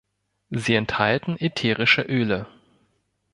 Sie 0.49 0.73
enthalten 0.73 1.37
ätherische 1.37 2.01
Öle. 2.01 2.47